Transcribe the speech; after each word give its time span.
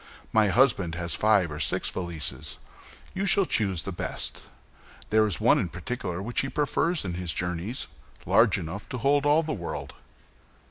"My 0.33 0.47
husband 0.47 0.95
has 0.95 1.13
five 1.13 1.51
or 1.51 1.59
six 1.59 1.89
valises; 1.91 2.57
you 3.13 3.27
shall 3.27 3.45
choose 3.45 3.83
the 3.83 3.91
best. 3.91 4.45
There 5.11 5.27
is 5.27 5.39
one 5.39 5.59
in 5.59 5.69
particular 5.69 6.23
which 6.23 6.41
he 6.41 6.49
prefers 6.49 7.05
in 7.05 7.13
his 7.13 7.33
journeys, 7.33 7.85
large 8.25 8.57
enough 8.57 8.89
to 8.89 8.97
hold 8.97 9.27
all 9.27 9.43
the 9.43 9.53
world." 9.53 9.93